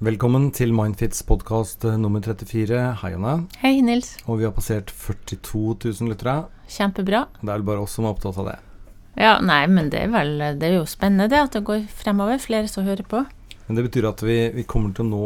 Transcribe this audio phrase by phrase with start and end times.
[0.00, 2.76] Velkommen til Mindfits podkast nummer 34.
[3.02, 3.32] Hei, Anne.
[3.60, 4.14] Hei, Nils.
[4.24, 6.46] Og vi har passert 42 000 lyttere.
[6.72, 7.26] Kjempebra.
[7.42, 8.54] Det er vel bare oss som er opptatt av det.
[9.20, 12.40] Ja, nei, men det er vel Det er jo spennende det at det går fremover.
[12.40, 13.26] Flere som hører på.
[13.66, 15.22] Men det betyr at vi, vi kommer til å nå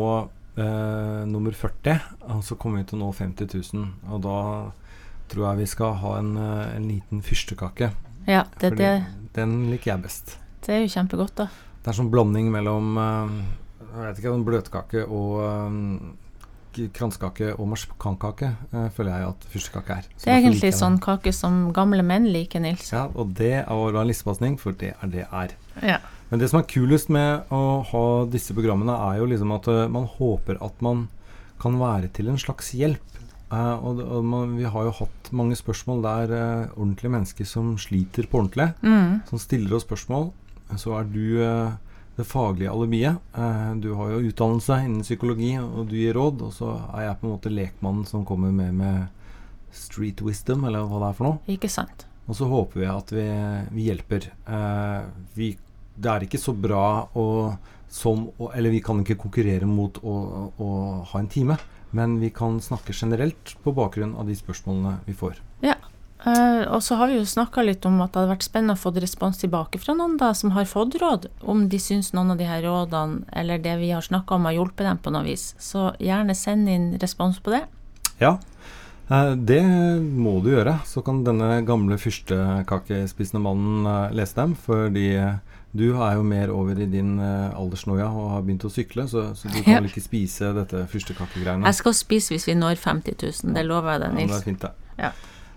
[0.58, 3.88] eh, nummer 40, og så kommer vi til å nå 50 000.
[4.10, 4.38] Og da
[5.30, 7.94] tror jeg vi skal ha en, eh, en liten fyrstekake.
[8.26, 8.94] Ja, det, Fordi det,
[9.38, 10.40] den liker jeg best.
[10.66, 11.52] det er jo kjempegodt, da.
[11.84, 13.44] Det er sånn blanding mellom eh,
[14.02, 16.16] jeg vet ikke, om bløtkake og um,
[16.74, 20.08] kransekake og marsipankake, uh, føler jeg at fyrstekake er.
[20.18, 22.88] Det er egentlig like sånn kake som gamle menn liker, Nils.
[22.92, 25.54] Ja, og det er å være lissepasning, for det er det er.
[25.82, 26.00] Ja.
[26.30, 27.60] Men det som er kulest med å
[27.92, 31.06] ha disse programmene, er jo liksom at uh, man håper at man
[31.62, 33.10] kan være til en slags hjelp.
[33.54, 36.32] Uh, og og man, vi har jo hatt mange spørsmål der
[36.74, 39.20] ordentlige mennesker som sliter på ordentlig, Mm.
[39.28, 40.32] som stiller oss spørsmål.
[40.80, 41.38] Så er du
[42.16, 43.18] det faglige alibiet.
[43.34, 46.44] Eh, du har jo utdannelse innen psykologi, og du gir råd.
[46.46, 49.06] Og så er jeg på en måte lekmannen som kommer med med
[49.74, 51.40] street wisdom, eller hva det er for noe.
[51.50, 52.06] Ikke sant.
[52.28, 53.28] Og så håper vi at vi,
[53.74, 54.28] vi hjelper.
[54.46, 55.00] Eh,
[55.34, 55.50] vi,
[55.94, 57.28] det er ikke så bra å
[57.94, 58.24] som
[58.56, 60.14] Eller vi kan ikke konkurrere mot å,
[60.58, 60.68] å
[61.12, 61.54] ha en time,
[61.94, 65.38] men vi kan snakke generelt på bakgrunn av de spørsmålene vi får.
[65.62, 65.76] Ja.
[66.24, 68.80] Eh, og så har vi jo snakka litt om at det hadde vært spennende å
[68.80, 72.40] få respons tilbake fra noen da som har fått råd, om de syns noen av
[72.40, 75.52] de her rådene eller det vi har snakka om har hjulpet dem på noe vis.
[75.60, 77.66] Så gjerne send inn respons på det.
[78.22, 78.38] Ja,
[79.10, 79.60] uh, det
[80.00, 80.78] må du gjøre.
[80.88, 85.10] Så kan denne gamle fyrstekakespisende mannen eh, lese dem, fordi
[85.76, 89.26] du er jo mer over i din uh, aldersnoia og har begynt å sykle, så,
[89.36, 91.68] så du kan vel ikke spise dette fyrstekakegreiene.
[91.68, 94.30] Jeg skal spise hvis vi når 50 000, det lover jeg deg, Nils.
[94.30, 94.98] Ja, det er fint, det.
[95.02, 95.12] Ja.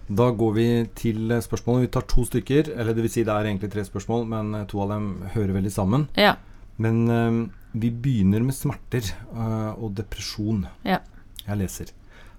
[0.07, 1.87] Da går vi til spørsmålet.
[1.87, 2.71] Vi tar to stykker.
[2.75, 5.57] Eller det vil si det er egentlig tre spørsmål, men eh, to av dem hører
[5.59, 6.07] veldig sammen.
[6.15, 6.37] Ja.
[6.79, 7.39] Men eh,
[7.77, 10.63] vi begynner med smerter uh, og depresjon.
[10.87, 11.01] Ja.
[11.43, 11.91] Jeg leser.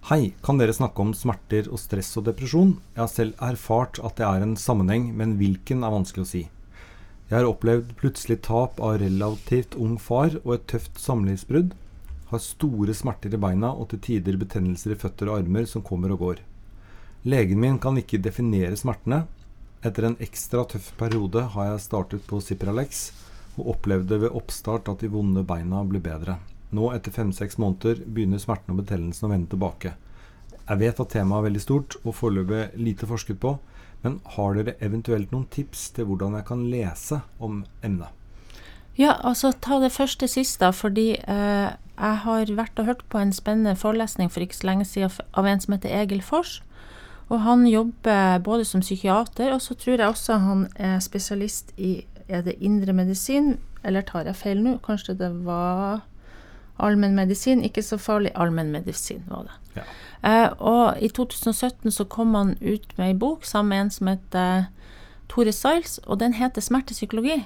[0.09, 2.77] Hei, kan dere snakke om smerter og stress og depresjon?
[2.95, 6.43] Jeg har selv erfart at det er en sammenheng, men hvilken er vanskelig å si.
[7.29, 11.75] Jeg har opplevd plutselig tap av relativt ung far og et tøft samlivsbrudd.
[12.33, 16.15] Har store smerter i beina og til tider betennelser i føtter og armer som kommer
[16.17, 16.41] og går.
[17.29, 19.27] Legen min kan ikke definere smertene.
[19.85, 23.11] Etter en ekstra tøff periode har jeg startet på Cipralex
[23.59, 26.39] og opplevde ved oppstart at de vonde beina ble bedre.
[26.73, 29.93] Nå, etter fem-seks måneder, begynner smertene og betennelsen å vende tilbake.
[30.63, 33.59] Jeg vet at temaet er veldig stort og foreløpig lite forsket på,
[34.07, 38.15] men har dere eventuelt noen tips til hvordan jeg kan lese om emnet?
[38.97, 43.21] Ja, altså ta det første sist, da, fordi eh, jeg har vært og hørt på
[43.21, 46.63] en spennende forelesning for ikke så lenge siden av en som heter Egil Fors.
[47.29, 52.07] Og han jobber både som psykiater, og så tror jeg også han er spesialist i
[52.29, 54.79] Er det indremedisin, eller tar jeg feil nå?
[54.85, 56.03] Kanskje det var
[56.79, 57.63] allmennmedisin?
[57.65, 58.31] Ikke så farlig.
[58.35, 59.55] Allmennmedisin var det.
[59.77, 59.85] Ja.
[60.29, 64.07] Eh, og i 2017 så kom han ut med ei bok sammen med en som
[64.07, 64.67] heter
[65.29, 67.45] Tore Siles, og den heter Smertepsykologi.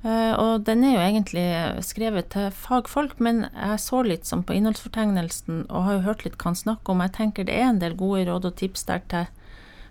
[0.00, 1.44] Eh, og den er jo egentlig
[1.84, 6.38] skrevet til fagfolk, men jeg så litt sånn på innholdsfortegnelsen og har jo hørt litt
[6.40, 7.04] hva han snakker om.
[7.04, 9.28] Jeg tenker det er en del gode råd og tips der til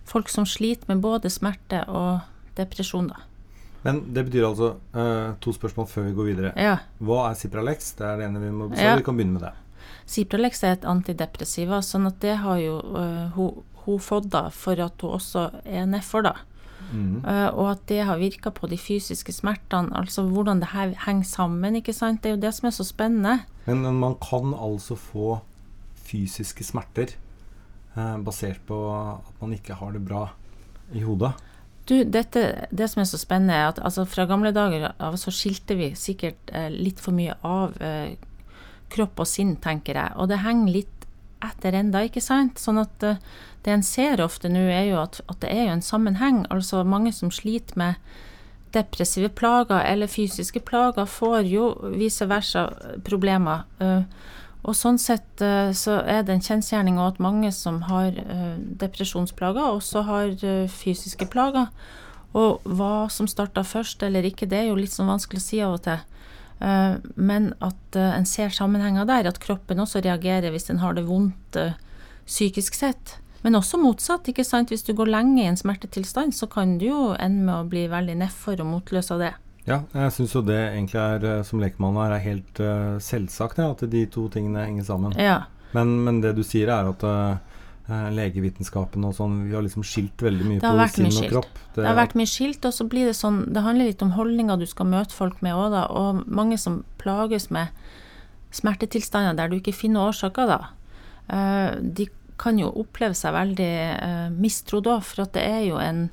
[0.09, 2.25] folk som sliter med både smerte og
[2.57, 3.25] depresjon, da.
[3.85, 6.51] Men det betyr altså uh, to spørsmål før vi går videre.
[6.59, 6.79] Ja.
[6.99, 7.93] Hva er Cipralex?
[7.95, 8.89] Det er det ene vi må besvare.
[8.89, 8.99] Ja.
[8.99, 9.53] Vi kan begynne med det.
[10.09, 14.81] Cipralex er et antidepressiva, sånn at det har jo uh, hun, hun fått da for
[14.83, 16.35] at hun også er nedfor, da.
[16.91, 17.25] Mhm.
[17.25, 21.25] Eh, og at det har virka på de fysiske smertene, altså hvordan det her henger
[21.25, 22.23] sammen, ikke sant.
[22.23, 23.39] Det er jo det som er så spennende.
[23.65, 25.39] Men men man kan altså få
[25.95, 27.13] fysiske smerter
[27.97, 30.29] eh, basert på at man ikke har det bra
[30.93, 31.33] i hodet.
[31.89, 35.31] Du, dette, det som er så spennende, er at altså, fra gamle dager av så
[35.33, 38.13] skilte vi sikkert eh, litt for mye av eh,
[38.93, 40.13] kropp og sinn, tenker jeg.
[40.21, 40.98] Og det henger litt
[41.45, 42.59] etter enda, ikke sant?
[42.61, 43.21] Sånn at eh,
[43.65, 46.43] det en ser ofte nå, er jo at, at det er jo en sammenheng.
[46.53, 47.99] Altså mange som sliter med
[48.75, 52.67] depressive plager eller fysiske plager, får jo vice versa
[53.07, 53.65] problemer.
[53.83, 54.03] Eh,
[54.67, 58.15] og sånn sett eh, så er det en kjensgjerning at mange som har
[58.81, 60.35] depresjonsplager, også har
[60.71, 61.71] fysiske plager.
[62.37, 65.61] Og hva som starta først eller ikke, det er jo litt sånn vanskelig å si
[65.65, 66.03] av og til.
[66.59, 70.97] Eh, men at eh, en ser sammenhenger der, at kroppen også reagerer hvis en har
[70.97, 71.77] det vondt eh,
[72.27, 73.17] psykisk sett.
[73.41, 74.27] Men også motsatt.
[74.27, 74.73] ikke sant?
[74.73, 77.85] Hvis du går lenge i en smertetilstand, så kan du jo ende med å bli
[77.91, 79.31] veldig nedfor og motløs av det.
[79.69, 82.59] Ja, jeg syns jo det egentlig er, som lekmann her, er helt
[83.05, 85.13] selvsagt, ja, at de to tingene henger sammen.
[85.19, 85.43] Ja.
[85.77, 87.05] Men, men det du sier, er at
[87.89, 91.61] legevitenskapen og sånn, vi har liksom skilt veldig mye på sinn og kropp.
[91.75, 94.59] Det har vært mye skilt, og så blir det sånn Det handler litt om holdninger
[94.59, 95.85] du skal møte folk med òg, da.
[95.89, 97.73] Og mange som plages med
[98.55, 100.59] smertetilstander der du ikke finner årsaker, da,
[101.29, 102.09] uh, de
[102.39, 103.73] kan jo oppleve seg veldig
[104.31, 106.05] mistro mistrodd òg, for at det er jo en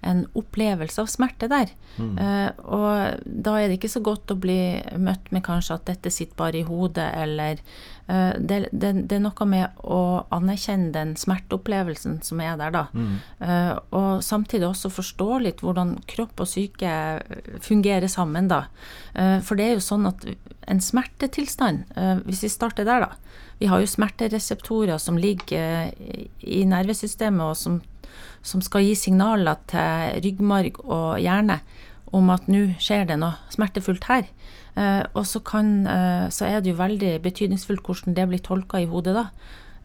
[0.00, 1.72] en opplevelse av smerte der.
[1.96, 2.18] Mm.
[2.22, 6.12] Eh, og da er det ikke så godt å bli møtt med kanskje at dette
[6.14, 7.58] sitter bare i hodet, eller
[8.06, 10.00] eh, det, det, det, er noe med å
[10.34, 12.84] anerkjenne den smerteopplevelsen som er der, da.
[12.94, 13.18] Mm.
[13.42, 16.94] Eh, og samtidig også forstå litt hvordan kropp og syke
[17.64, 18.66] fungerer sammen, da.
[19.44, 20.24] for det er jo sånn at
[20.68, 21.90] en smertetilstand,
[22.26, 23.44] hvis vi starter der, da.
[23.58, 25.90] Vi har jo smertereseptorer som ligger
[26.38, 27.80] i nervesystemet, og som
[28.42, 31.60] som skal gi signaler til ryggmarg og hjerne
[32.16, 34.28] om at nå skjer det noe smertefullt her.
[34.78, 38.80] Eh, og så, kan, eh, så, er det jo veldig betydningsfullt hvordan det blir tolka
[38.80, 39.26] i hodet da.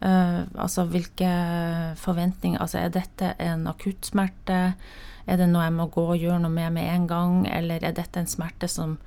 [0.04, 1.30] Eh, altså hvilke
[1.96, 4.74] forventninger Altså er dette en akuttsmerte?
[5.26, 7.96] Er det noe jeg må gå og gjøre noe med med en gang, eller er
[7.96, 8.98] dette en smerte som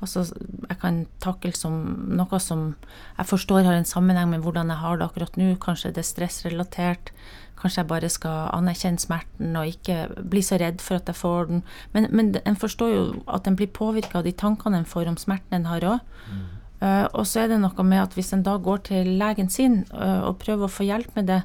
[0.00, 0.26] altså,
[0.68, 1.78] jeg kan takle som
[2.18, 2.68] noe som
[3.16, 5.54] jeg forstår har en sammenheng med hvordan jeg har det akkurat nå.
[5.62, 7.12] Kanskje det er stressrelatert.
[7.56, 11.48] Kanskje jeg bare skal anerkjenne smerten og ikke bli så redd for at jeg får
[11.52, 11.64] den.
[11.94, 15.16] Men, men en forstår jo at en blir påvirka av de tankene en får om
[15.20, 16.12] smerten en har òg.
[16.28, 16.44] Mm.
[16.76, 19.80] Uh, og så er det noe med at hvis en da går til legen sin
[19.94, 21.40] uh, og prøver å få hjelp med det,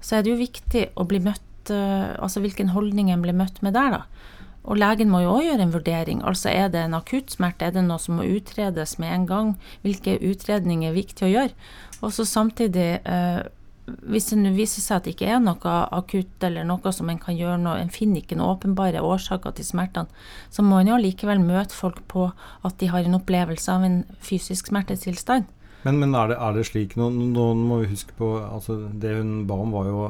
[0.00, 3.60] så er det jo viktig å bli møtt uh, Altså hvilken holdning en blir møtt
[3.60, 4.38] med der, da.
[4.68, 6.24] Og legen må jo òg gjøre en vurdering.
[6.26, 9.54] Altså er det en akutt smerte, er det noe som må utredes med en gang?
[9.86, 11.70] Hvilke utredninger er viktig å gjøre?
[12.00, 12.90] Og så samtidig
[14.10, 17.20] hvis det nå viser seg at det ikke er noe akutt eller noe som en
[17.20, 20.10] kan gjøre noe, en finner ikke noen åpenbare årsaker til smertene,
[20.52, 22.28] så må en jo likevel møte folk på
[22.66, 25.48] at de har en opplevelse av en fysisk smertetilstand.
[25.86, 29.46] Men, men er, det, er, det, slik nå, må vi huske på altså Det hun
[29.48, 30.02] ba om, var jo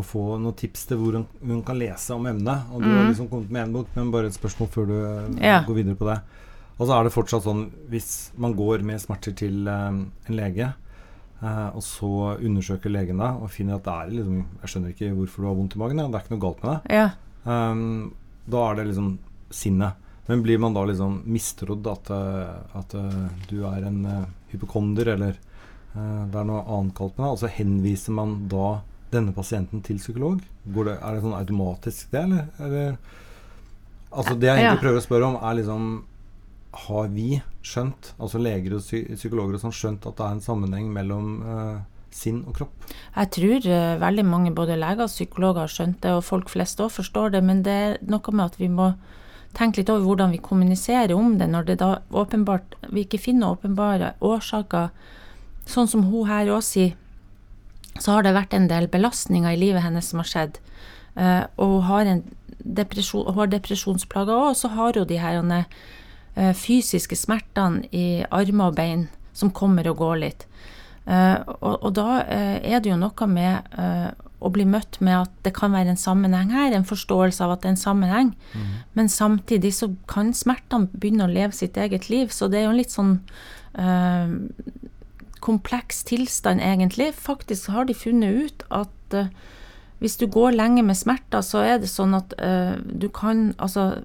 [0.00, 2.68] å få noen tips til hvor hun, hun kan lese om emnet.
[2.74, 2.96] Og du mm.
[2.96, 5.62] har liksom kommet med én bok, men bare et spørsmål før du eh, ja.
[5.66, 6.20] går videre på det.
[6.80, 10.70] Og så er det fortsatt sånn hvis man går med smerter til um, en lege,
[11.40, 15.06] Uh, og så undersøker legen deg og finner at det er liksom Jeg skjønner ikke
[15.16, 16.02] hvorfor du har vondt i magen.
[16.02, 16.98] Det er ikke noe galt med deg.
[16.98, 17.06] Ja.
[17.48, 18.10] Um,
[18.52, 19.06] da er det liksom
[19.48, 20.08] sinnet.
[20.28, 24.02] Men blir man da liksom mistrodd at, uh, at uh, du er en
[24.52, 25.38] hypokonder, eller
[25.90, 27.32] det er noe annet galt med deg?
[27.32, 28.66] Og så henviser man da
[29.12, 30.40] denne pasienten til psykolog?
[30.64, 32.46] Det, er det sånn automatisk det, eller?
[32.60, 32.96] eller
[34.10, 35.90] altså Det jeg egentlig prøver å spørre om, er liksom
[36.86, 40.90] har vi skjønt, altså leger og psykologer og sånn, skjønt at det er en sammenheng
[40.94, 41.80] mellom uh,
[42.14, 42.90] sinn og kropp?
[43.16, 46.82] Jeg tror uh, veldig mange, både leger og psykologer, har skjønt det, og folk flest
[46.82, 47.42] òg forstår det.
[47.46, 48.92] Men det er noe med at vi må
[49.56, 53.56] tenke litt over hvordan vi kommuniserer om det, når det da åpenbart vi ikke finner
[53.56, 54.92] åpenbare årsaker.
[55.66, 56.94] Sånn som hun her òg sier,
[57.98, 60.60] så har det vært en del belastninger i livet hennes som har skjedd.
[61.18, 62.12] Uh, og hun har,
[62.62, 65.40] depresjon, hun har depresjonsplager òg, og så har hun de her
[66.38, 70.46] Eh, fysiske smertene i armer og bein som kommer og går litt.
[71.10, 73.66] Eh, og, og da eh, er det jo noe med
[74.40, 77.64] å bli møtt med at det kan være en sammenheng her, en forståelse av at
[77.64, 78.30] det er en sammenheng.
[78.54, 78.68] Mm.
[78.96, 82.70] Men samtidig så kan smertene begynne å leve sitt eget liv, så det er jo
[82.72, 83.12] en litt sånn
[83.76, 84.32] uh,
[85.40, 87.12] kompleks tilstand, egentlig.
[87.14, 89.30] Faktisk har de funnet ut at uh,
[90.00, 94.02] hvis du går lenge med smerter, så er det sånn at uh, du kan altså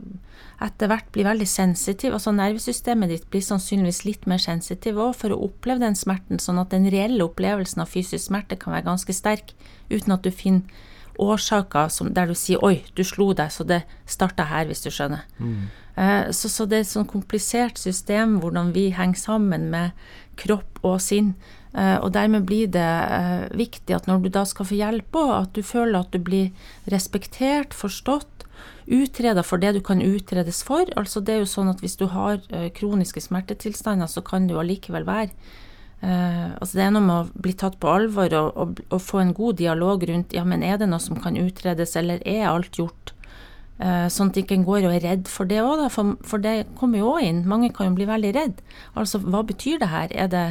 [0.64, 2.14] etter hvert bli veldig sensitiv.
[2.16, 6.60] altså Nervesystemet ditt blir sannsynligvis litt mer sensitiv òg for å oppleve den smerten, sånn
[6.62, 9.56] at den reelle opplevelsen av fysisk smerte kan være ganske sterk,
[9.92, 10.84] uten at du finner
[11.22, 14.90] årsaker som, der du sier 'oi, du slo deg, så det starta her', hvis du
[14.92, 15.24] skjønner.
[15.40, 15.68] Mm.
[15.96, 20.08] Uh, så, så, det er et sånn komplisert system hvordan vi henger sammen med
[20.40, 21.34] kropp og sinn.
[21.76, 25.34] Uh, og dermed blir det uh, viktig at når du da skal få hjelp òg,
[25.42, 26.52] at du føler at du blir
[26.92, 28.32] respektert, forstått,
[28.86, 30.88] utreda for det du kan utredes for.
[31.00, 32.38] Altså det er jo sånn at hvis du har
[32.78, 35.34] kroniske smertetilstander, så kan du allikevel være
[36.04, 39.22] uh, altså Det er noe med å bli tatt på alvor og, og, og, få
[39.24, 42.80] en god dialog rundt ja, men er det noe som kan utredes, eller er alt
[42.80, 43.15] gjort?
[43.76, 46.70] Uh, sånn at ikke en går og er redd for det òg, for, for, det
[46.80, 47.42] kommer jo òg inn.
[47.50, 48.62] Mange kan jo bli veldig redd.
[48.96, 50.14] Altså, hva betyr det her?
[50.16, 50.46] Er det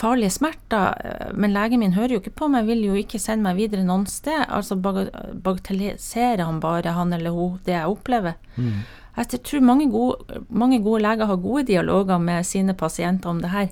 [0.00, 3.44] farlige smerter, eh, men legen min hører jo ikke på meg, vil jo ikke sende
[3.44, 4.46] meg videre noen sted.
[4.48, 8.38] Altså bagatelliserer han bare, han eller hun, det jeg opplever.
[8.56, 8.80] Mm.
[9.20, 13.50] Jeg tror mange gode, mange gode, leger har gode dialoger med sine pasienter om det
[13.52, 13.68] her,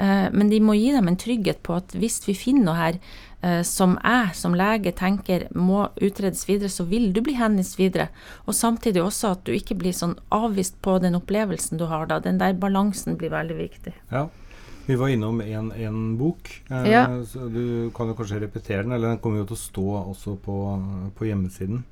[0.00, 2.98] eh, men de må gi dem en trygghet på at hvis vi finner noe her
[3.42, 8.08] eh, som jeg som lege tenker må utredes videre, så vil du bli henvist videre.
[8.46, 12.18] Og samtidig også at du ikke blir sånn avvist på den opplevelsen du har da.
[12.24, 13.94] Den der balansen blir veldig viktig.
[14.10, 14.28] Ja.
[14.86, 16.62] Vi var innom en, bok.
[16.70, 17.04] Eh, ja.
[17.26, 20.36] så du kan jo kanskje repetere den, eller den kommer jo til å stå også
[20.44, 20.58] på,
[21.18, 21.82] på hjemmesiden.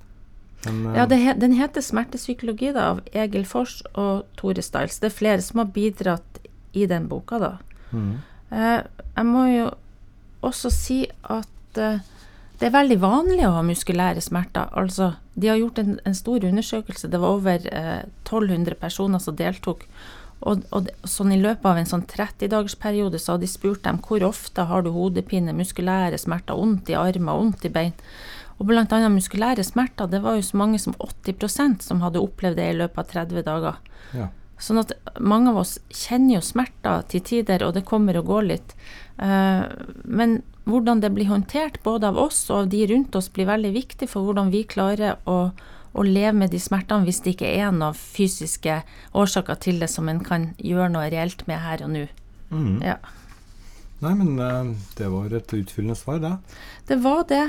[0.67, 4.99] Men, eh, ja, he, Den heter 'Smertepsykologi' da, av Egil Fors og Tore Stiles.
[4.99, 6.39] Det er flere som har bidratt
[6.73, 7.39] i den boka.
[7.39, 7.59] da.
[7.93, 8.19] Mm.
[8.51, 8.83] Eh,
[9.17, 9.71] jeg må jo
[10.43, 12.03] også si at eh,
[12.61, 14.69] det er veldig vanlig å ha muskulære smerter.
[14.79, 17.11] Altså, de har gjort en, en stor undersøkelse.
[17.11, 19.87] Det var over eh, 1200 personer som deltok.
[20.45, 24.23] Og, og, sånn I løpet av en sånn 30-dagersperiode så har de spurt dem hvor
[24.27, 27.95] ofte har du hodepine, muskulære smerter, vondt i armer, vondt i bein.
[28.59, 28.87] Og bl.a.
[29.11, 33.03] muskulære smerter, det var jo så mange som 80% som hadde opplevd det i løpet
[33.03, 33.81] av 30 dager.
[34.15, 34.31] Ja.
[34.61, 38.51] Sånn at mange av oss kjenner jo smerter til tider, og det kommer og går
[38.53, 38.75] litt.
[39.19, 39.67] Uh,
[40.07, 43.73] men hvordan det blir håndtert både av oss og av de rundt oss, blir veldig
[43.75, 45.39] viktig for hvordan vi klarer å,
[45.93, 48.81] å leve med de smertene hvis det ikke er noen fysiske
[49.13, 52.07] årsaker til det som en kan gjøre noe reelt med her og nå.
[52.55, 52.79] Mm.
[52.87, 52.97] Ja.
[54.05, 56.33] Nei, men uh, det var et utfyllende svar, det.
[56.89, 57.45] Det var det.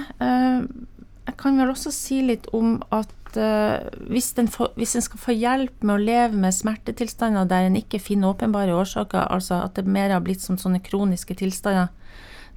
[1.25, 5.95] Jeg kan vel også si litt om at uh, hvis, en skal få hjelp med
[5.95, 10.21] å leve med smertetilstander der en ikke finner åpenbare årsaker, altså at det mer har
[10.25, 11.89] blitt som sånne kroniske tilstander,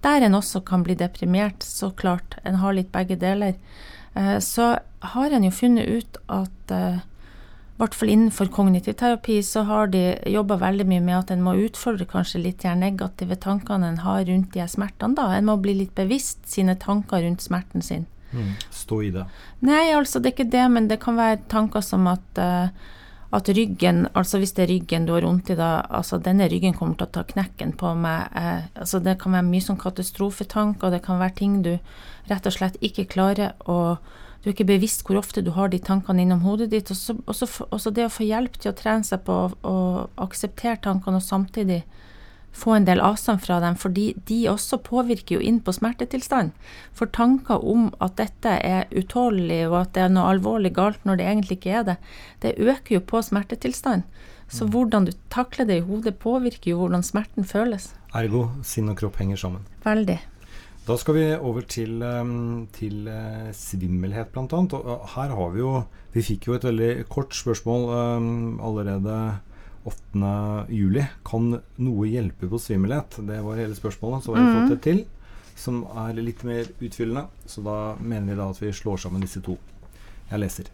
[0.05, 2.37] der en også kan bli deprimert, så klart.
[2.45, 3.57] En har litt begge deler.
[4.13, 4.77] Uh, så
[5.15, 7.01] har en jo funnet ut at uh,
[7.79, 11.45] i hvert fall innenfor kognitiv terapi så har de jobba veldig mye med at en
[11.47, 15.15] må utfordre kanskje litt de negative tankene en har rundt de smertene.
[15.15, 15.29] da.
[15.37, 18.09] En må bli litt bevisst sine tanker rundt smerten sin.
[18.33, 18.53] Mm.
[18.75, 19.25] Stå i det.
[19.65, 22.69] Nei, altså det er ikke det, men det kan være tanker som at, uh,
[23.39, 26.77] at ryggen, altså hvis det er ryggen du har vondt i da, altså denne ryggen
[26.77, 28.29] kommer til å ta knekken på meg.
[28.37, 31.75] Uh, altså det kan være mye sånn katastrofetanker, det kan være ting du
[32.29, 33.99] rett og slett ikke klarer å
[34.39, 36.93] du er ikke bevisst hvor ofte du har de tankene innom hodet ditt.
[36.95, 39.79] Og så det å få hjelp til å trene seg på å
[40.23, 41.81] akseptere tankene og samtidig
[42.53, 46.55] få en del avstand fra dem, fordi de også påvirker jo inn på smertetilstand.
[46.97, 51.21] For tanker om at dette er utålelig og at det er noe alvorlig galt når
[51.21, 51.99] det egentlig ikke er det,
[52.43, 54.09] det øker jo på smertetilstand.
[54.49, 54.73] Så mm.
[54.73, 57.93] hvordan du takler det i hodet, påvirker jo hvordan smerten føles.
[58.17, 59.69] Ergo sinn og kropp henger sammen.
[59.85, 60.19] Veldig.
[60.89, 64.61] Da skal vi over til, ehm, til uh, svimmelhet, bl.a.
[64.79, 65.83] Og her har vi jo
[66.15, 69.17] Vi fikk jo et veldig kort spørsmål um, allerede
[69.89, 70.33] 8.
[70.73, 71.05] juli.
[71.27, 73.21] Kan noe hjelpe på svimmelhet?
[73.29, 74.25] Det var hele spørsmålet.
[74.25, 75.07] Så har vi fått et til
[75.59, 77.27] som er litt mer utfyllende.
[77.47, 79.57] Så da mener vi da at vi slår sammen disse to.
[80.31, 80.71] Jeg leser.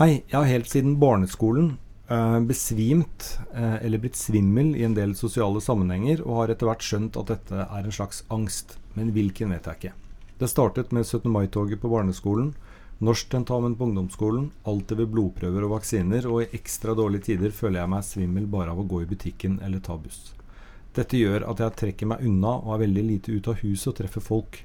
[0.00, 1.74] Hei, jeg har helt siden barneskolen
[2.08, 6.86] eh, besvimt eh, eller blitt svimmel i en del sosiale sammenhenger, og har etter hvert
[6.86, 8.78] skjønt at dette er en slags angst.
[8.96, 9.94] Men hvilken vet jeg ikke.
[10.40, 11.28] Det startet med 17.
[11.30, 12.54] mai-toget på barneskolen
[13.02, 17.90] Norsktentamen på ungdomsskolen, alltid ved blodprøver og vaksiner, og i ekstra dårlige tider føler jeg
[17.90, 20.36] meg svimmel bare av å gå i butikken eller ta buss.
[20.94, 23.96] Dette gjør at jeg trekker meg unna og er veldig lite ute av huset og
[23.98, 24.60] treffer folk.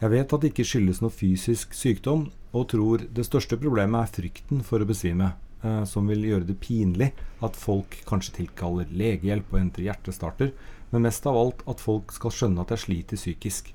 [0.00, 4.10] Jeg vet at det ikke skyldes noe fysisk sykdom, og tror det største problemet er
[4.16, 5.28] frykten for å besvime,
[5.62, 7.12] eh, som vil gjøre det pinlig
[7.46, 10.50] at folk kanskje tilkaller legehjelp og henter hjertestarter,
[10.90, 13.70] men mest av alt at folk skal skjønne at jeg sliter psykisk.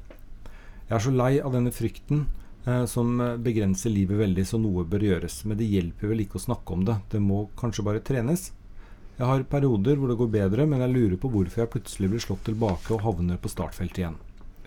[0.90, 2.26] Jeg er så lei av denne frykten
[2.90, 5.40] som eh, begrenser livet veldig, så noe bør gjøres.
[5.48, 6.98] Men det hjelper vel ikke å snakke om det.
[7.14, 8.50] Det må kanskje bare trenes.
[9.18, 12.22] Jeg har perioder hvor det går bedre, men jeg lurer på hvorfor jeg plutselig blir
[12.22, 14.20] slått tilbake og havner på startfeltet igjen.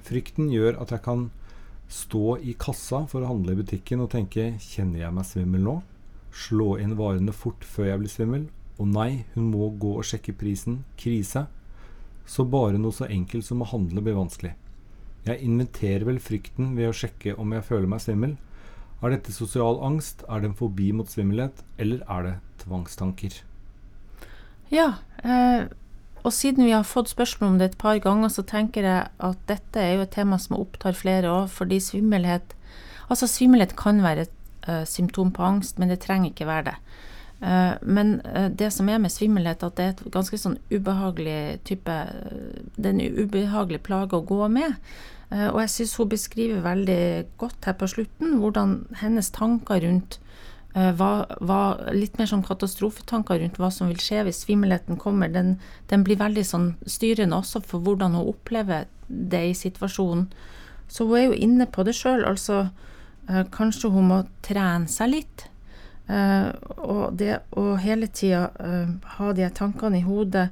[0.07, 1.29] Frykten gjør at jeg kan
[1.91, 5.77] stå i kassa for å handle i butikken og tenke kjenner jeg meg svimmel nå?
[6.35, 8.49] Slå inn varene fort før jeg blir svimmel?
[8.81, 10.81] Å nei, hun må gå og sjekke prisen.
[10.99, 11.45] Krise.
[12.25, 14.55] Så bare noe så enkelt som å handle blir vanskelig.
[15.27, 18.37] Jeg inventerer vel frykten ved å sjekke om jeg føler meg svimmel.
[19.01, 22.35] Er dette sosial angst, er det en fobi mot svimmelhet, eller er det
[22.65, 23.41] tvangstanker?
[24.71, 25.69] Ja, eh,
[26.21, 29.45] og siden vi har fått spørsmål om det et par ganger, så tenker jeg at
[29.49, 32.57] dette er jo et tema som opptar flere òg, fordi svimmelhet
[33.11, 36.75] Altså, svimmelhet kan være et eh, symptom på angst, men det trenger ikke være det.
[37.41, 41.63] Uh, men uh, det som er med svimmelhet, at det er et ganske sånn ubehagelig
[41.65, 41.95] type
[42.77, 44.77] Det er en ubehagelig plage å gå med.
[45.31, 47.03] Eh, og jeg syns hun beskriver veldig
[47.39, 50.19] godt her på slutten hvordan hennes tanker rundt
[50.75, 55.31] eh, var, var, litt mer sånn katastrofetanker rundt hva som vil skje hvis svimmelheten kommer.
[55.31, 55.59] Den,
[55.93, 60.27] den, blir veldig sånn styrende også for hvordan hun opplever det i situasjonen.
[60.91, 62.27] Så hun er jo inne på det sjøl.
[62.27, 62.65] Altså,
[63.29, 65.47] eh, kanskje hun må trene seg litt.
[66.09, 68.49] Og det å hele tida
[69.17, 70.49] ha de tankene i hodet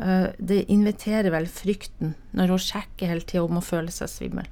[0.00, 4.48] uh, det inviterer vel frykten når hun sjekker hele tida om hun føler seg svimmel.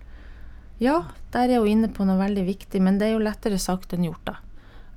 [0.80, 1.04] Ja,
[1.34, 4.06] der er hun inne på noe veldig viktig, men det er jo lettere sagt enn
[4.08, 4.36] gjort, da.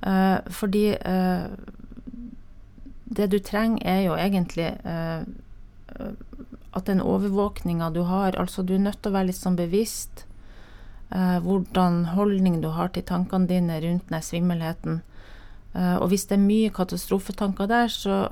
[0.04, 1.48] Uh, fordi uh,
[3.04, 5.24] det du trenger, er jo egentlig uh,
[6.74, 10.24] at den overvåkninga du har Altså, du er nødt til å være litt sånn bevisst
[11.14, 14.96] hvordan holdning du har til tankene dine rundt den svimmelheten.
[15.74, 18.28] Og hvis det er mye katastrofetanker der, så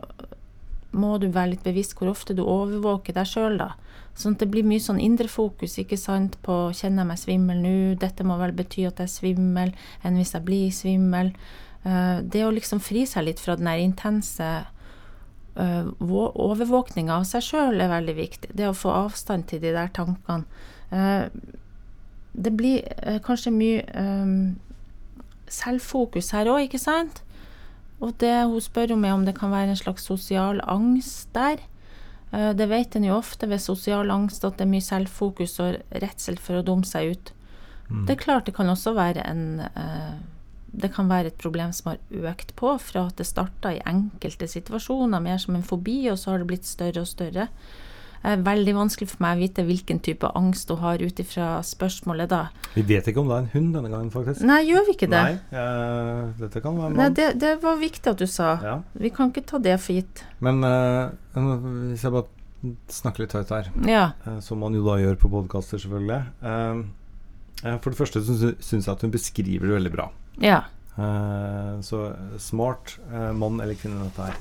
[0.92, 3.72] må du være litt bevisst hvor ofte du overvåker deg sjøl, da.
[4.18, 7.76] Sånn at det blir mye sånn indrefokus ikke sant, på kjenner jeg meg svimmel nå,
[8.00, 9.72] dette må vel bety at jeg er svimmel,
[10.04, 11.32] enn hvis jeg blir svimmel.
[11.86, 14.50] Uh, det å liksom fri seg litt fra den der intense
[15.56, 18.52] uh, overvåkninga av seg sjøl er veldig viktig.
[18.52, 20.44] Det å få avstand til de der tankene.
[22.32, 22.84] Det blir
[23.24, 23.80] kanskje mye
[25.52, 27.22] selvfokus her òg, ikke sant?
[28.02, 31.62] Og det hun spør om, er om det kan være en slags sosial angst der.
[32.32, 35.78] Eh, det vet en jo ofte ved sosial angst, at det er mye selvfokus og
[36.02, 37.32] redsel for å dumme seg ut.
[37.88, 38.04] Mm.
[38.08, 40.12] Det er klart det kan også være en eh,
[40.72, 41.98] Det kan være et problem som har
[42.30, 46.30] økt på fra at det starta i enkelte situasjoner, mer som en fobi, og så
[46.30, 47.50] har det blitt større og større
[48.22, 52.30] er veldig vanskelig for meg å vite hvilken type angst hun har ut ifra spørsmålet
[52.30, 52.42] da.
[52.76, 54.44] Vi vet ikke om det er en hund denne gangen, faktisk.
[54.46, 55.22] Nei, gjør vi ikke det?
[55.28, 57.16] Nei, uh, dette kan være en mann.
[57.18, 58.52] Det, det, var viktig at du sa.
[58.62, 58.76] Ja.
[58.94, 60.24] Vi kan ikke ta det for gitt.
[60.44, 61.10] Men uh,
[61.90, 64.04] hvis jeg bare snakker litt høyt her, ja.
[64.26, 66.22] uh, som man jo da gjør på podkaster, selvfølgelig.
[67.62, 70.08] for det første syns jeg at hun beskriver det veldig bra.
[70.42, 70.62] Ja.
[71.84, 71.98] så
[72.40, 72.96] smart
[73.36, 74.40] mann eller kvinne dette her.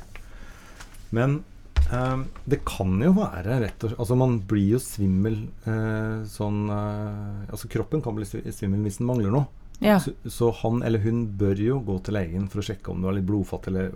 [1.11, 1.41] Men
[1.91, 6.61] Uh, det kan jo være rett og slett Altså, man blir jo svimmel uh, sånn
[6.71, 9.49] uh, Altså, kroppen kan bli svimmel hvis den mangler noe.
[9.83, 9.97] Ja.
[9.99, 13.09] Så, så, han eller hun bør jo gå til legen for å sjekke om du
[13.09, 13.95] har litt blodfattig eller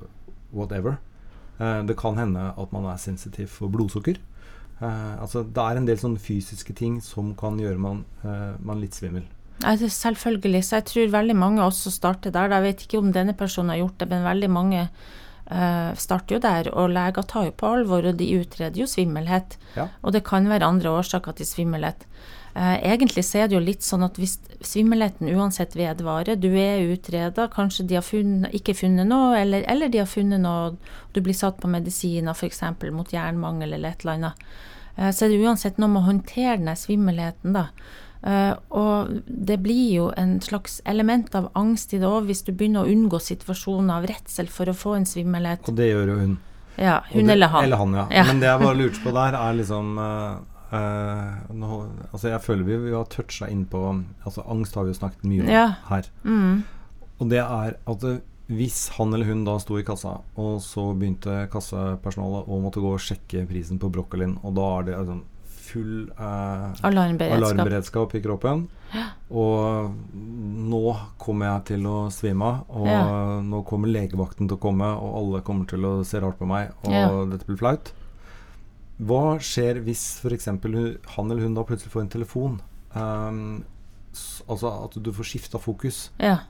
[0.49, 0.97] whatever.
[1.61, 4.17] Eh, det kan hende at man er sensitiv for blodsukker.
[4.81, 8.01] altså, det er en del sånne fysiske ting som kan gjøre man,
[8.65, 9.27] man litt svimmel.
[9.61, 10.63] Selvfølgelig.
[10.65, 12.49] Så jeg tror veldig mange også starter der.
[12.57, 14.87] Jeg vet ikke om denne personen har gjort det, men veldig mange
[15.45, 16.71] starter jo der.
[16.73, 19.59] Og leger tar jo på alvor, og de utreder jo svimmelhet.
[19.75, 19.89] Ja.
[20.01, 22.07] Og det kan være andre årsaker til svimmelhet.
[22.55, 26.85] Uh, egentlig så er det jo litt sånn at hvis svimmelheten uansett vedvarer, du er
[26.87, 30.77] utreda, kanskje de har funnet, ikke funnet noe, eller, eller, de har funnet noe,
[31.11, 32.61] du blir satt på medisiner f.eks.
[32.95, 34.47] mot jernmangel eller et eller annet,
[34.95, 37.65] uh, så er det uansett noe med å håndtere den svimmelheten, da.
[38.25, 42.51] Uh, og det blir jo en slags element av angst i det òg, hvis du
[42.57, 45.67] begynner å unngå situasjoner av redsel for å få en svimmelhet.
[45.69, 46.35] Og det gjør jo hun.
[46.75, 47.67] Ja, hun det, eller han.
[47.67, 48.05] Eller han, ja.
[48.17, 48.25] ja.
[48.31, 52.79] Men det jeg bare lurte på der, er liksom uh, nå, Altså, jeg føler vi,
[52.87, 55.67] vi har toucha inn på Altså, angst har vi jo snakket mye om ja.
[55.91, 56.09] her.
[56.25, 56.63] Mm.
[57.19, 58.09] Og det er at
[58.45, 62.91] hvis han eller hun da sto i kassa, og så begynte kassepersonalet å måtte gå
[62.93, 65.23] og sjekke prisen på broccolien, og da er det sånn
[65.65, 67.37] full eh, alarmberedskap.
[67.41, 68.15] alarmberedskap.
[68.15, 68.65] i kroppen.
[68.93, 69.09] Ja.
[69.33, 69.91] Og
[70.71, 70.83] nå
[71.21, 73.03] kommer jeg til å svime av, og ja.
[73.43, 76.71] nå kommer legevakten til å komme, og alle kommer til å se rart på meg,
[76.85, 77.09] og ja.
[77.33, 77.91] dette blir flaut.
[78.95, 80.47] Hva skjer hvis f.eks.
[80.47, 82.59] han eller hun da plutselig får en telefon?
[82.95, 83.63] Um,
[84.47, 86.09] altså at du får skifta fokus.
[86.21, 86.45] Ja.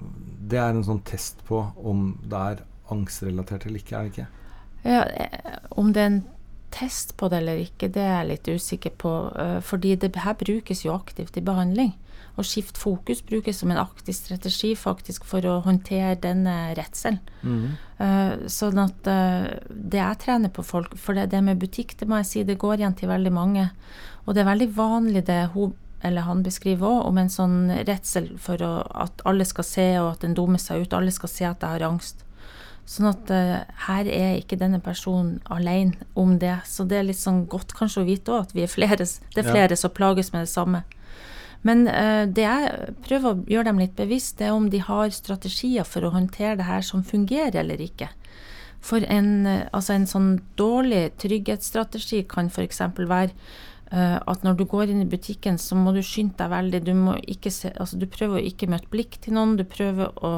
[0.00, 4.28] Det er en sånn test på om det er angstrelatert eller ikke, er det ikke?
[4.80, 6.22] Ja, eh, om det er en
[6.74, 9.14] test på det eller ikke, det er jeg litt usikker på.
[9.38, 11.92] Eh, fordi det her brukes jo aktivt i behandling.
[12.38, 17.20] Og skift fokus brukes som en aktiv strategi faktisk for å håndtere denne redselen.
[17.42, 17.76] Mm.
[18.48, 22.20] sånn at eh, det jeg trener på folk For det, det med butikk, det må
[22.20, 23.68] jeg si, det går igjen til veldig mange.
[24.24, 28.30] Og det er veldig vanlig det hun eller han beskriver òg, om en sånn redsel
[28.40, 28.72] for å,
[29.04, 30.94] at alle skal se, og at en dummer seg ut.
[30.96, 32.24] Alle skal se at jeg har angst.
[32.90, 36.56] Sånn at uh, her er ikke denne personen alene om det.
[36.66, 39.44] Så det er litt sånn godt kanskje å vite òg, at vi er flere, det
[39.44, 39.78] er flere ja.
[39.78, 40.82] som plages med det samme.
[41.62, 45.14] Men uh, det jeg prøver å gjøre dem litt bevisst, det er om de har
[45.14, 48.10] strategier for å håndtere det her som fungerer eller ikke.
[48.82, 52.82] For en, uh, altså en sånn dårlig trygghetsstrategi kan f.eks.
[52.98, 53.30] være
[53.90, 56.80] at når du går inn i butikken, så må du skynde deg veldig.
[56.86, 59.56] Du, må ikke se, altså du prøver å ikke møte blikk til noen.
[59.58, 60.30] Du prøver å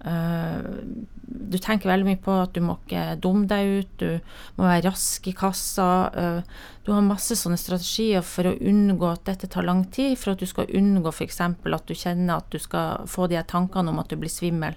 [0.00, 0.80] Uh,
[1.30, 4.88] du tenker veldig mye på at du må ikke dumme deg ut, du må være
[4.88, 5.86] rask i kassa.
[6.10, 10.34] Uh, du har masse sånne strategier for å unngå at dette tar lang tid, for
[10.34, 11.40] at du skal unngå f.eks.
[11.46, 14.74] at du kjenner at du skal få de her tankene om at du blir svimmel.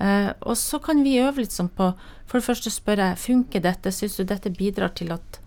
[0.00, 1.92] Uh, og så kan vi øve litt sånn på
[2.26, 5.38] For det første spørre funker dette, syns du dette bidrar til at,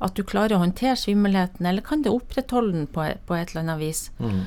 [0.00, 3.66] at du klarer å håndtere svimmelheten, eller kan det opprettholde den på, på et eller
[3.66, 4.06] annet vis?
[4.22, 4.38] Mm.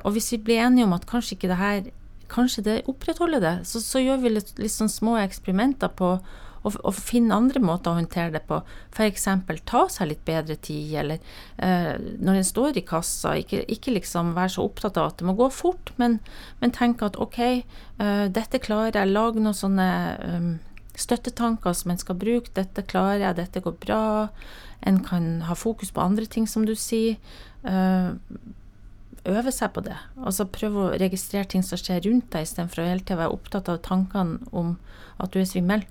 [0.00, 1.90] og hvis vi blir enige om at kanskje ikke det her
[2.32, 3.54] kanskje det opprettholder det.
[3.68, 6.16] Så, så gjør vi litt, litt sånn små eksperimenter på
[6.68, 8.60] å finne andre måter å håndtere det på.
[8.92, 9.26] F.eks.
[9.68, 11.20] ta seg litt bedre tid, eller
[11.56, 15.28] eh, når en står i kassa, ikke, ikke, liksom være så opptatt av at det
[15.28, 16.18] må gå fort, men,
[16.60, 19.12] men tenke at OK, eh, dette klarer jeg.
[19.14, 19.88] Lage noen sånne
[20.18, 20.50] um,
[20.98, 22.52] støttetanker som en skal bruke.
[22.58, 24.04] Dette klarer jeg, dette går bra.
[24.86, 27.18] En kan ha fokus på andre ting, som du sier.
[27.62, 28.18] Uh,
[29.30, 29.96] øve seg på det.
[30.18, 33.70] Altså prøve å registrere ting som skjer rundt deg, istedenfor å hele tida være opptatt
[33.72, 34.76] av tankene om
[35.18, 35.84] at du er svimmel.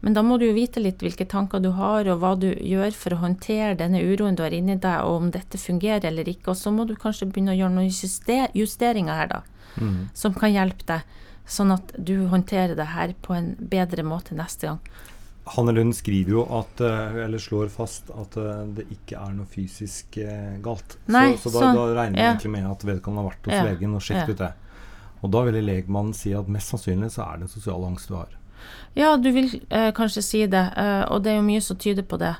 [0.00, 2.94] Men da må du jo vite litt hvilke tanker du har, og hva du gjør
[2.96, 6.54] for å håndtere denne uroen du har inni deg, og om dette fungerer eller ikke.
[6.54, 9.42] Og så må du kanskje begynne å gjøre noen justeringer her, da,
[9.76, 9.98] mm.
[10.16, 11.18] som kan hjelpe deg.
[11.50, 14.80] Sånn at du håndterer det her på en bedre måte neste gang.
[15.50, 19.48] Hanne Lund skriver jo at, eh, eller slår fast at eh, det ikke er noe
[19.50, 20.98] fysisk eh, galt.
[21.10, 22.34] Nei, så, så da, så, da, regner vi ja.
[22.34, 23.64] egentlig med at vedkommende har vært hos ja.
[23.66, 24.52] legen og sjekket ut det.
[25.20, 28.16] Og da ville legmannen si at mest sannsynlig så er det en sosial angst du
[28.16, 28.36] har.
[28.94, 32.04] Ja, du vil eh, kanskje si det, eh, og det er jo mye som tyder
[32.06, 32.32] på det.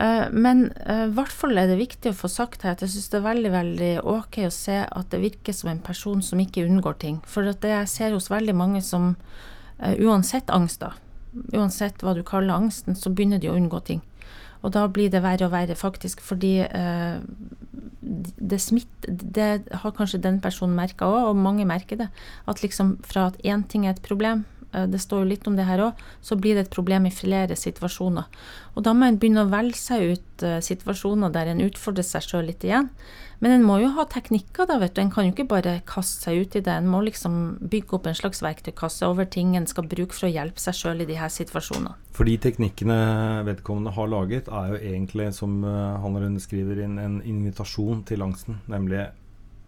[0.00, 3.10] Eh, men i hvert fall er det viktig å få sagt her at jeg syns
[3.12, 6.64] det er veldig veldig ok å se at det virker som en person som ikke
[6.64, 7.20] unngår ting.
[7.28, 9.14] For det jeg ser hos veldig mange som
[9.78, 10.96] uansett angst, da,
[11.54, 14.02] uansett hva du kaller angsten, så begynner de å unngå ting.
[14.62, 17.18] Og da blir det verre og verre, faktisk, fordi eh,
[18.00, 19.48] det smitter Det
[19.82, 22.08] har kanskje den personen merka òg, og mange merker det.
[22.50, 25.64] At liksom fra at én ting er et problem, det står jo litt om det
[25.68, 28.26] her òg, så blir det et problem i flere situasjoner.
[28.76, 32.26] Og da må en begynne å velge seg ut uh, situasjoner der en utfordrer seg
[32.26, 32.90] sjøl litt igjen.
[33.42, 35.00] Men en må jo ha teknikker, da, vet du.
[35.02, 36.74] En kan jo ikke bare kaste seg ut i det.
[36.74, 37.36] En må liksom
[37.70, 41.04] bygge opp en slags verktøykasse over ting en skal bruke for å hjelpe seg sjøl
[41.04, 41.94] i de her situasjonene.
[42.18, 42.98] For de teknikkene
[43.46, 48.02] vedkommende har laget, er jo egentlig, som uh, han eller hun skriver inn, en invitasjon
[48.10, 48.58] til angsten.
[48.70, 49.06] Nemlig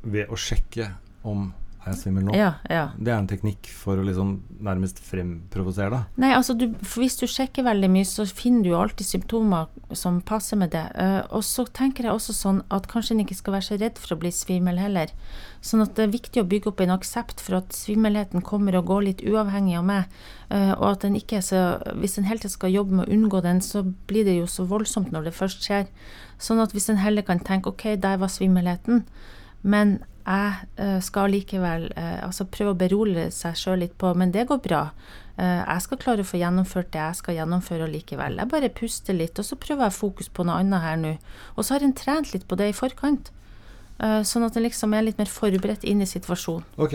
[0.02, 0.90] ved å sjekke
[1.28, 1.50] om
[1.81, 2.35] er jeg svimmel nå?
[2.37, 2.83] Ja, ja.
[3.01, 6.19] Det er en teknikk for å liksom nærmest fremprovosere deg?
[6.21, 10.19] Nei, altså du, hvis du sjekker veldig mye, så finner du jo alltid symptomer som
[10.27, 10.85] passer med det.
[10.93, 14.01] Uh, og så tenker jeg også sånn at kanskje en ikke skal være så redd
[14.03, 15.14] for å bli svimmel heller.
[15.64, 18.93] Sånn at det er viktig å bygge opp en aksept for at svimmelheten kommer og
[18.93, 20.21] går litt uavhengig av meg.
[20.53, 21.59] Uh, og at den ikke er så
[22.01, 24.69] Hvis en hele tiden skal jobbe med å unngå den, så blir det jo så
[24.69, 25.88] voldsomt når det først skjer.
[26.37, 29.07] Sånn at hvis en heller kan tenke OK, der var svimmelheten.
[29.62, 34.33] Men jeg uh, skal likevel uh, altså prøve å berolige seg sjøl litt på Men
[34.35, 34.83] det går bra.
[35.35, 38.38] Uh, jeg skal klare å få gjennomført det jeg skal gjennomføre likevel.
[38.38, 41.12] Jeg bare puster litt, og så prøver jeg fokus på noe annet her nå.
[41.57, 43.33] Og så har en trent litt på det i forkant.
[44.01, 46.64] sånn at en liksom er litt mer forberedt inn i situasjonen.
[46.81, 46.95] Ok,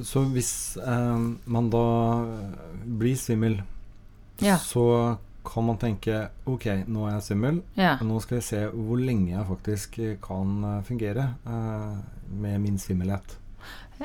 [0.00, 1.82] så hvis man da
[2.84, 3.58] blir svimmel,
[4.40, 4.56] ja.
[4.56, 7.62] så kan man tenke ok, nå er jeg svimmel.
[7.78, 7.96] Ja.
[8.04, 11.98] Nå skal jeg se hvor lenge jeg faktisk kan eh, fungere eh,
[12.36, 13.38] med min svimmelhet.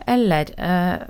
[0.07, 1.01] Eller eh,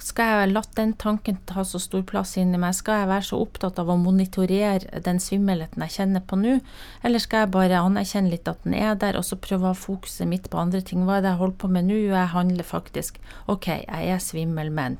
[0.00, 2.72] skal jeg la den tanken ta så stor plass inni meg?
[2.78, 6.56] Skal jeg være så opptatt av å monitorere den svimmelheten jeg kjenner på nå?
[7.04, 9.76] Eller skal jeg bare anerkjenne litt at den er der, og så prøve å ha
[9.76, 11.04] fokuset mitt på andre ting?
[11.04, 12.00] Hva er det jeg holder på med nå?
[12.08, 13.20] Jeg handler faktisk.
[13.52, 14.96] Ok, jeg er svimmel, men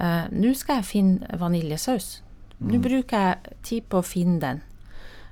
[0.00, 2.23] uh, nå skal jeg finne vaniljesaus.
[2.64, 4.62] Nå bruker jeg tid på å finne den.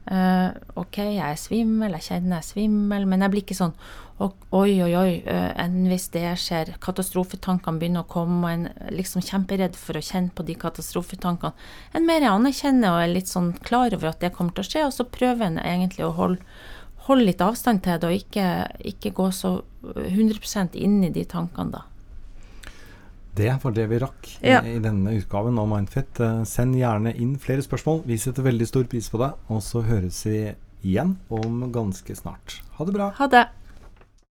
[0.03, 3.77] Uh, OK, jeg er svimmel, jeg kjenner jeg er svimmel, men jeg blir ikke sånn
[4.23, 6.73] Oi, oi, oi, uh, enn hvis det skjer.
[6.83, 11.67] Katastrofetankene begynner å komme, og en er liksom kjemperedd for å kjenne på de katastrofetankene.
[11.99, 14.85] En mer anerkjenner og er litt sånn klar over at det kommer til å skje,
[14.87, 16.39] og så prøver en egentlig å holde,
[17.09, 18.47] holde litt avstand til det, og ikke,
[18.93, 21.83] ikke gå så 100% inn i de tankene, da.
[23.33, 24.61] Det var det vi rakk ja.
[24.61, 26.21] i, i, denne utgaven av Mindfit.
[26.21, 28.03] Uh, send gjerne inn flere spørsmål.
[28.09, 29.31] Vi setter veldig stor pris på det.
[29.49, 30.43] Og så høres vi
[30.83, 32.61] igjen om ganske snart.
[32.77, 33.09] Ha det bra.
[33.17, 33.47] Ha det.